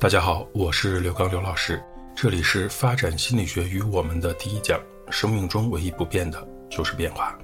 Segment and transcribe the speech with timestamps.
[0.00, 1.82] 大家好，我是刘刚刘老师，
[2.14, 4.80] 这里是发展心理学与我们的第一讲。
[5.10, 7.36] 生命中唯一不变的就是变化。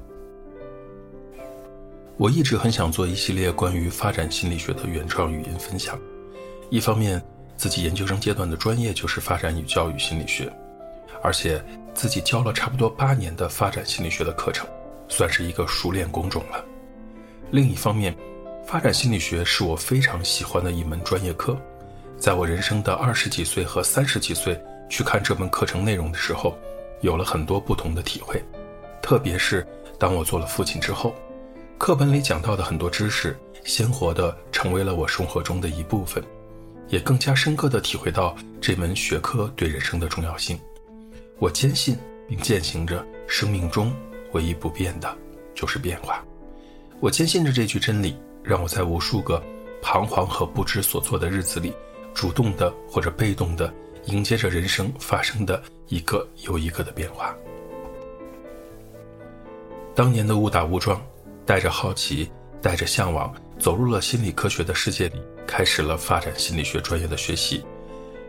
[2.17, 5.99] 我一直很想做一系列关于发展心理学的原创语音分享。
[6.71, 7.21] 一方面，
[7.57, 10.49] 自己研究生阶段的专业就是发展与教育心理学，
[11.25, 11.61] 而且
[11.93, 14.65] 自己教了差不多八年的发展心理学的课程，
[15.09, 16.65] 算是一个熟练工种了。
[17.51, 18.17] 另一方面，
[18.65, 21.61] 发展心理学是我非常喜欢的一门专业课。
[22.25, 26.57] 在我人生的二十几岁和三十几岁去看这门课程内容的时候，
[27.03, 28.43] 有了很多不同的体会。
[29.03, 29.67] 特别是
[29.99, 31.15] 当我做了父亲之后，
[31.77, 36.25] 课本里讲到的很多知识，鲜活的成为了我生活中的一部分，
[36.89, 40.59] 也更加深刻的体会到这门学科对人生的重要性。
[41.39, 41.95] 我坚信
[42.27, 43.95] 并践行着生命中
[44.33, 45.15] 唯一不变的
[45.55, 46.25] 就是变化。
[47.01, 49.43] 我坚信着这句真理，让我在无数个
[49.83, 51.75] 彷徨和不知所措的日子里。
[52.15, 53.73] 主动的或者被动的
[54.07, 57.35] 迎接着人生发生的一个又一个的变化。
[59.95, 61.01] 当年的误打误撞，
[61.45, 62.31] 带着好奇，
[62.63, 67.65] 带着向往，走入了心理科学的世界里，开始了发展心理学专业的学习。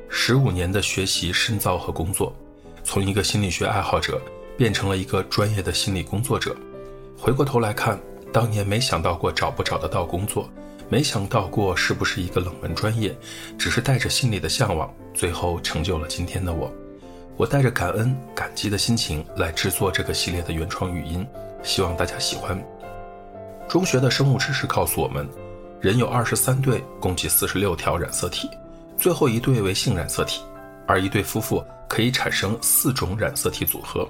[0.09, 2.35] 十五年的学习、深造和工作，
[2.83, 4.21] 从一个心理学爱好者
[4.57, 6.55] 变成了一个专业的心理工作者。
[7.17, 7.99] 回过头来看，
[8.31, 10.49] 当年没想到过找不找得到工作。
[10.87, 13.15] 没想到过是不是一个冷门专业，
[13.57, 16.71] 只是带着心里的向往，最后成就了今天的我。
[17.37, 21.25] 我带着感恩、感激的心情来制作这个系列的原创语音，
[21.63, 22.57] 希望大家喜欢。
[23.67, 25.27] 中学的生物知识告诉我们，
[25.81, 28.47] 人有二十三对，共计四十六条染色体，
[28.97, 30.41] 最后一对为性染色体，
[30.87, 34.07] 而一对夫妇可以产生四种染色体组合，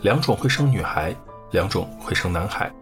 [0.00, 1.14] 两种会生女孩，
[1.52, 2.72] 两种会生男孩。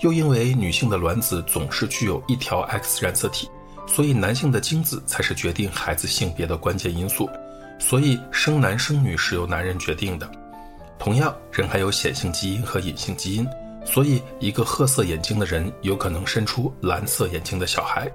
[0.00, 3.48] 又因为女性的卵子总是具有一条 X 染色体，
[3.86, 7.28] 所以男性的精子才是决定孩子性别的关键因素。
[7.78, 10.30] 所以生男生女是由男人决定的。
[10.98, 13.46] 同样，人还有显性基因和隐性基因，
[13.84, 18.10] 所以一个褐色眼睛的人有可能生出蓝色眼睛的小孩，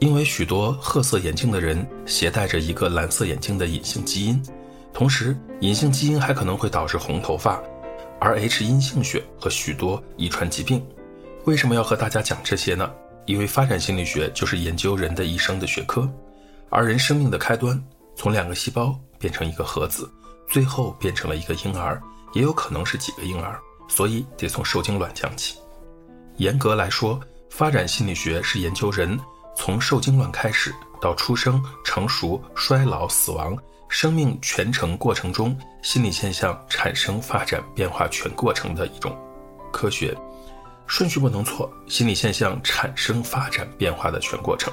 [0.00, 4.42] 因为许多褐色眼睛的人携带着一个蓝色眼睛的隐性基因。
[4.92, 7.62] 同时，隐性基因还可能会导致红头发、
[8.20, 10.84] Rh 阴性血和许多遗传疾病。
[11.44, 12.88] 为什么要和大家讲这些呢？
[13.26, 16.08] 因为发展心理学就是研究人的一生的学科，
[16.70, 17.80] 而人生命的开端
[18.14, 20.08] 从两个细胞变成一个盒子，
[20.48, 22.00] 最后变成了一个婴儿，
[22.32, 23.58] 也有可能是几个婴儿，
[23.88, 25.58] 所以得从受精卵讲起。
[26.36, 27.20] 严格来说，
[27.50, 29.18] 发展心理学是研究人
[29.56, 39.16] 从受精卵开始到出生、成熟、衰老、死亡，生命全程过程中心理现象产生、发展、变化全过程的一种
[39.72, 40.16] 科学。
[40.86, 44.72] 顺序不能错，心理现象产生、发展、变化的全过程。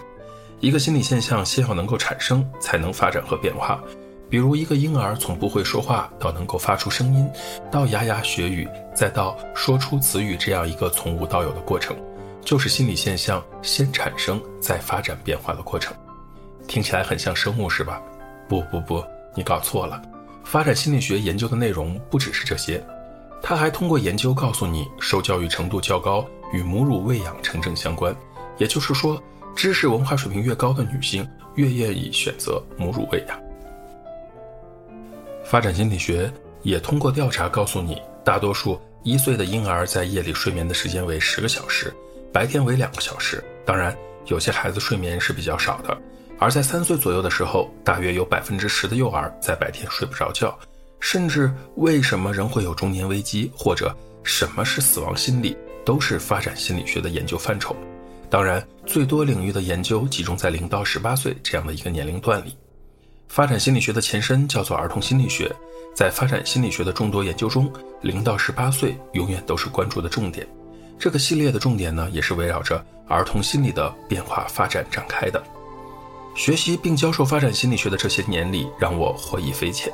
[0.59, 3.81] 一个心理现象先要能够产生，才能发展和变化。
[4.29, 7.27] 比如一个婴儿从不会说话到能够发出声音，
[7.71, 11.97] 到牙牙学语，再到说出词语，这样一个从无到有的过程，
[12.43, 15.95] 就是心理现象先产生再发展变化的过程。
[16.67, 17.99] 听起来很像生物是吧？
[18.47, 19.03] 不不不，
[19.35, 19.99] 你搞错了。
[20.43, 22.83] 发展心理学研究的内容不只是这些。
[23.41, 28.15] 他还通过研究告诉你，受教育程度较高与母乳喂养成正相关，
[28.57, 29.21] 也就是说，
[29.55, 33.39] 知识文化水平越高的女性越愿意选择母乳喂养。
[35.43, 41.91] 发展心理学也通过调查告诉你，大多数一岁的婴儿在夜里睡眠的时间为十个小时，
[42.31, 43.43] 白天为两个小时。
[43.65, 45.97] 当然，有些孩子睡眠是比较少的，
[46.37, 50.55] 而在三岁左右的时候，大约有百分之十的幼儿在白天睡不着觉。
[50.99, 57.75] 甚至为什么人会有中年危机，或者什么是死亡心理，都是发展心理学的研究范畴。
[58.29, 62.55] 当然，最多领域的研究集中在零到十八岁这样的一个年龄段里。
[63.27, 65.51] 发展心理学的前身叫做儿童心理学，
[65.95, 67.71] 在发展心理学的众多研究中，
[68.01, 70.47] 零到十八岁永远都是关注的重点。
[70.97, 75.41] 这个系列的重点呢，也是围绕着儿童心理的变化发展展开的。
[76.35, 79.91] 学习并教授发展心理学的这些年里，让我获益匪浅。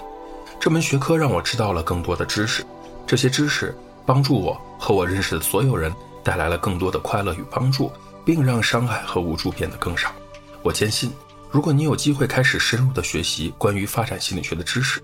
[0.60, 2.66] 这门学科让我知道了更多的知识，
[3.06, 3.76] 这些知识
[4.06, 5.94] 帮助我和我认识的所有人
[6.24, 7.92] 带来了更多的快乐与帮助，
[8.26, 10.12] 并让伤害和无助变得更少。
[10.64, 11.12] 我坚信，
[11.52, 15.00] 如果你有机会开始深入的学习关于发展心理学的知识，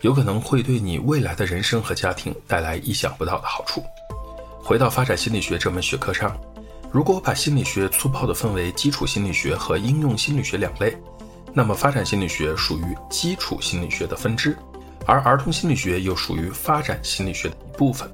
[0.00, 3.82] 有可能会对你未来的人生和家庭带来意想不到的好处。
[4.60, 6.36] 回到发展心理学这门学科上，
[6.90, 10.96] 如果把心理学粗暴地分为基础心理学和应用心理学两类，
[11.52, 14.56] 那么发展心理学属于基础心理学的分支。
[15.06, 18.10] 而儿童心理学又属于发展心理学的一部分。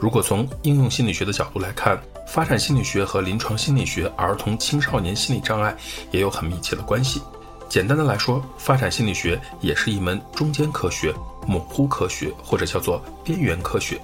[0.00, 5.74] 如果从应用心理学的角度来看，发展心理学和临床心理学、儿童青少年心理障碍
[6.10, 7.20] 也有很密切的关系。
[7.68, 11.12] 简单的来说，发展心理学也是一门中间科学、
[11.46, 14.00] 模糊科学，或者叫做边缘科学。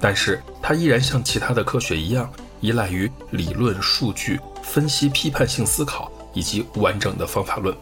[0.00, 2.30] 但是它依然像其他的科学一样，
[2.60, 7.76] 依赖于理论、数据分析、批判性思考以及完整的方法论。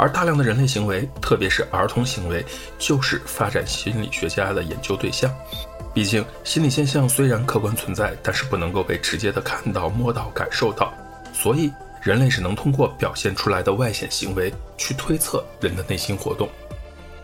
[0.00, 2.42] 而大量的人类行为，特别是儿童行为，
[2.78, 5.30] 就是发展心理学家的研究对象。
[5.92, 10.92] 毕竟，心理现象虽然客观存在，但是不能够被直接的看到、摸到、感受到，
[11.34, 11.70] 所以。
[12.02, 16.48] 人类只能通过表现出来的外显行为去推测人的内心活动，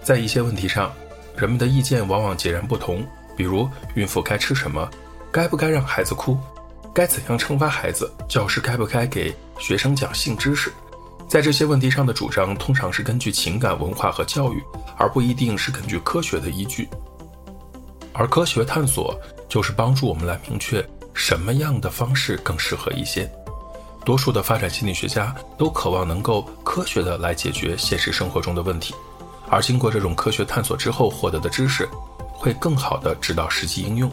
[0.02, 0.92] 在一些问题上，
[1.34, 3.02] 人们的意见往往截然不同。
[3.34, 4.86] 比如，孕妇该吃什么，
[5.32, 6.38] 该不该让孩子哭，
[6.92, 10.70] 该怎样惩罚孩子，教师该不该给学生讲性知识，
[11.28, 14.62] 在这些问题上的主张通常是根据情感、文化和教育，
[14.96, 16.88] 而不一定是根据科学的依据。
[18.12, 19.18] 而科学探索
[19.48, 20.82] 就是帮助我们来明确
[21.12, 23.30] 什么样的方式更适合一些。
[24.04, 28.94] 多数的发展心理学家都渴望能够科学的来解决现实生活中的问题，
[29.50, 31.88] 而经过这种科学探索之后获得的知识，
[32.32, 34.08] 会更好的指导实际应用。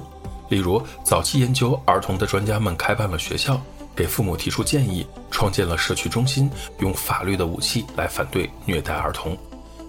[0.50, 3.62] 例如，早期研究儿童的专家们开办了学校，
[3.96, 6.50] 给父母提出建议，创建了社区中心，
[6.80, 9.38] 用法律的武器来反对虐待儿童。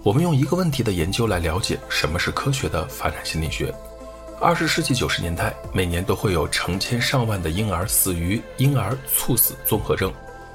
[0.03, 3.73] 我们用一个问题的研究来了解什么是科学的发展心理学。
[4.39, 10.13] 二十世纪九十年代，每年都会有成千上万的婴儿死于婴儿猝死综合症。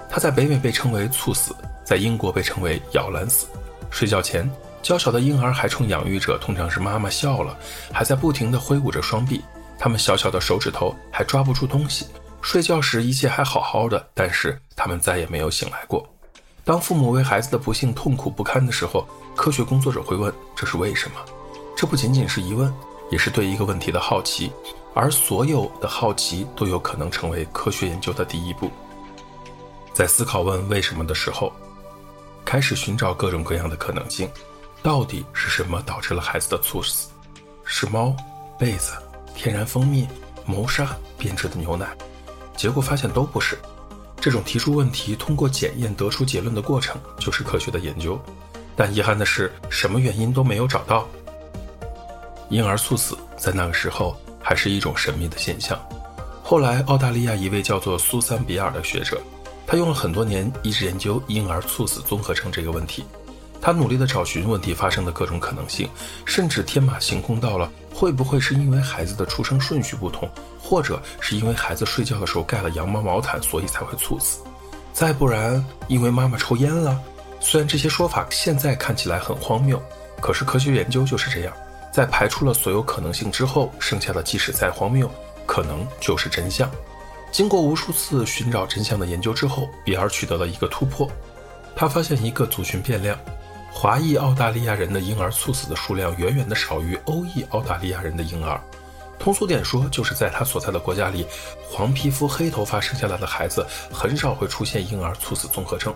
[0.08, 1.54] 它在北美被称为猝死，
[1.84, 3.46] 在英国被称为摇篮死。
[3.90, 4.48] 睡觉前，
[4.82, 7.56] 娇小的婴儿还冲养育者，通常是妈妈笑了，
[7.92, 9.40] 还在不停地挥舞着双臂。
[9.78, 12.06] 他们小小的手指头还抓不住东西。
[12.42, 16.08] 睡觉时一切还好好的，但是他们再也没有醒来过。
[16.64, 19.06] 当父母为孩子的不幸痛苦不堪的时候，
[19.36, 21.16] 科学工作者会问：这是为什么？
[21.76, 22.72] 这不仅仅是疑问。
[23.10, 24.52] 也是对一个问题的好奇，
[24.94, 28.70] 而所有的好奇都有可能成为科学研究的第一步。
[29.92, 31.52] 在思考问为什么的时候，
[32.44, 34.30] 开始寻找各种各样的可能性。
[34.80, 37.08] 到底是什么导致了孩子的猝死？
[37.64, 38.14] 是猫、
[38.56, 38.92] 被子、
[39.34, 40.06] 天然蜂蜜、
[40.46, 41.88] 谋杀、变质的牛奶？
[42.60, 43.58] 结果发现都不是。
[44.20, 48.20] 这种提出问题、通过检验得出结论的过程，就是科学的研究。
[48.76, 51.08] 但遗憾的是，什么原因都没有找到。
[52.50, 55.80] 婴儿猝死在那个时候还是一种神秘的现象。
[56.42, 59.18] 后来，澳大利亚一位叫做苏珊·比尔的学者，
[59.66, 63.06] 他用了很多年一直研究婴儿猝死综合症这个问题。
[63.60, 65.88] 他努力地找寻问题发生的各种可能性，
[66.24, 70.28] 甚至天马行空到了会不会是因为孩子的出生顺序不同，
[70.58, 74.40] 或者是因为孩子睡觉的时候盖了羊毛毛毯，所以才会猝死。
[74.92, 77.00] 再不然，因为妈妈抽烟了。
[77.38, 79.80] 虽然这些说法现在看起来很荒谬，
[80.20, 81.52] 可是科学研究就是这样。
[81.92, 85.10] 在排除了所有可能性之后，剩下的即使再荒谬，
[85.46, 86.70] 可能就是真相。
[87.32, 91.10] 经过无数次寻找真相的研究之后，比尔取得了一个突破。
[91.74, 93.18] 他发现一个族群变量：
[93.72, 98.60] 华裔澳大利亚人的婴儿猝死的数量远远的少于欧裔澳大利亚人的婴儿。
[99.18, 101.26] 通俗点说，就是在他所在的国家里，
[101.62, 105.94] 黄皮肤、黑头发生下来的孩子很少会出现婴儿猝死综合症。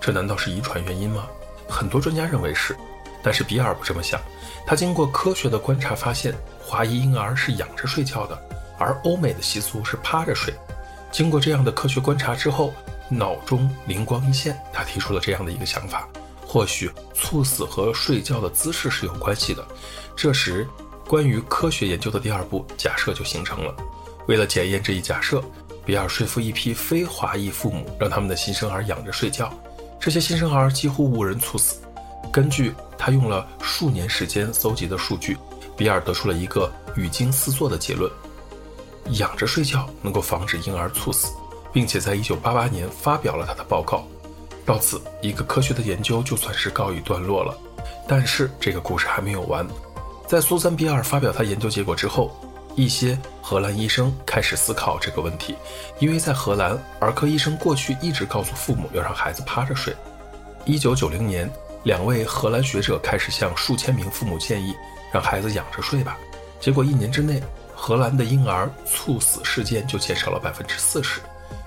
[0.00, 1.26] 这难道是遗传原因吗？
[1.68, 2.76] 很多专家认为是。
[3.24, 4.20] 但是比尔不这么想，
[4.66, 8.36] 他经过科学的观察发现，华裔婴儿是仰着睡觉的，
[8.78, 10.52] 而欧美的习俗是趴着睡。
[11.12, 12.74] 经过这样的科学观察之后，
[13.08, 16.08] 脑中灵光一现，他提出了这样的一个想法：
[16.52, 19.66] 或许猝死和睡觉的姿势是有关系的。
[20.14, 20.68] 这时，
[21.08, 23.74] 关于科学研究的第二步假设就形成了。
[24.28, 25.42] 为了检验这一假设，
[25.86, 29.50] 比尔说服一批非华裔父母，让他们的新生儿仰着睡觉，
[29.98, 31.76] 这些新生儿几乎无人猝死。
[32.30, 35.38] 根据他用了数年时间搜集的数据，
[35.74, 38.12] 比尔得出了一个语惊四座的结论：
[39.12, 41.32] 仰着睡觉能够防止婴儿猝死，
[41.72, 44.06] 并且在1988年发表了他的报告。
[44.64, 47.56] 到此，一个科学的研究就算是告一段落了。
[48.08, 49.66] 但是这个故事还没有完。
[50.26, 52.30] 在苏珊·比尔发表他研究结果之后，
[52.74, 55.56] 一些荷兰医生开始思考这个问题，
[55.98, 59.94] 因为在荷兰，儿科医生过去一直告诉父母要让孩子趴着睡。
[60.66, 61.52] 1990年。
[61.84, 64.72] 两位荷兰学者开始向数千名父母建议，
[65.10, 66.16] 让孩子仰着睡吧。
[66.60, 67.42] 结果一年之内，
[67.74, 71.20] 荷兰的婴儿猝死事件就减少了百分之四十。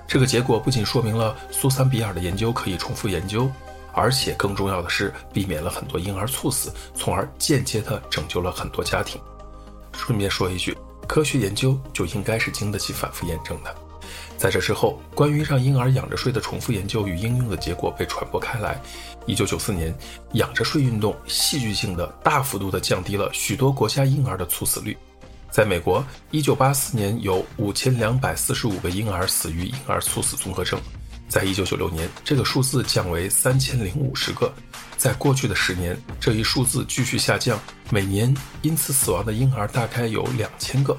[0.08, 3.50] 这个结果不仅说明了苏珊·比尔的研究可以重复研究，
[3.92, 9.20] 而且更重要的是避免了很多婴儿猝死，从而间接地拯救了很多家庭。
[9.92, 10.76] 顺便说一句，
[11.08, 13.74] 科学研究就应该是经得起反复验证的。
[14.38, 18.80] 在这之后，关于让婴儿仰着睡的重复研究与应用的结果被传播开来。
[19.24, 19.92] 一九九四年，
[20.34, 24.96] 仰着睡运动戏剧性的大幅度地降低了许多国家婴儿的猝死率。
[25.50, 30.78] 在美国，一九八四年有五千两百四十五个婴儿死于婴儿猝死综合症，
[31.28, 34.52] 在一九九六年，这个数字降为三千零五十个。
[34.98, 37.58] 在过去的十年，这一数字继续下降，
[37.90, 40.96] 每年因此死亡的婴儿大概有两千个。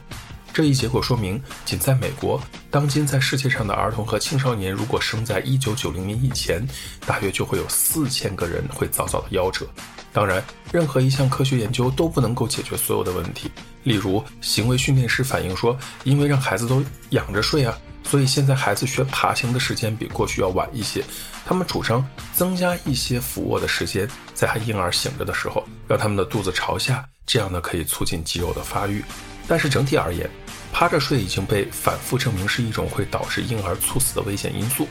[0.54, 6.66] 这一结果说明，仅在美国，当今在世界上的儿童和青少年，如果生在一九九零年以前，
[7.06, 9.68] 大约就会有四千个人会早早的夭折。
[10.18, 13.52] 当然，任何一项科学研究都不能够解决所有的问题。
[13.84, 21.04] 例如，行为训练师反映说，因为让孩子都仰着睡啊，所以现在孩子学爬行的时间比过去要晚一些。
[21.46, 29.06] 他们主张增加一些俯卧的时间，在婴儿醒着的时候，让他们的肚子朝下，这样呢可以促进肌肉的发育。
[29.48, 30.28] 但是整体而言，
[30.74, 34.88] 趴着睡已经被反复证明是一种会导致婴儿猝死的危险因素。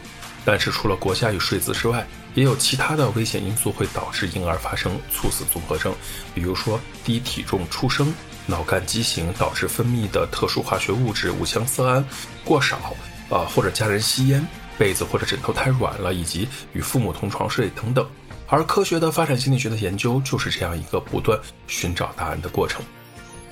[0.47, 5.93] 但是除了国家与睡姿之外，也有其他的危险因素会导致婴儿发生猝死综合征，
[6.35, 8.15] 比如说低体重出生、
[8.47, 12.05] 脑干畸形导致分泌的特殊化学物质五羟色胺
[12.45, 12.95] 过少，
[13.29, 14.47] 啊或者家人吸烟、
[14.79, 18.09] 被子或者枕头太软了，以及与父母同床睡等等。
[18.47, 21.37] 而科学的发展心理学的研究就是这样一个不断
[21.67, 22.81] 寻找答案的过程。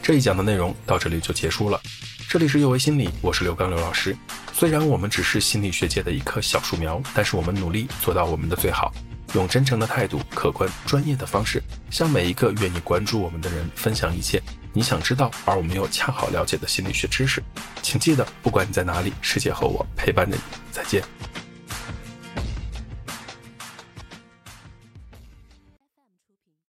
[0.01, 1.81] 这一讲的内容到这里就结束了。
[2.28, 4.16] 这里是幼为心理，我是刘刚刘老师。
[4.52, 8.93] 虽然我们只是心理学界的一棵小树苗，但是我们努力做到我们的最好，
[9.35, 17.43] 用真诚的态度、客观专业的方式，向每一个愿意关注我们的人分享一切你想知道而我们又恰好了解的心理学知识。
[17.83, 20.43] 请记得，不管你在哪里，世界和我陪伴着你。
[20.73, 21.02] 再见。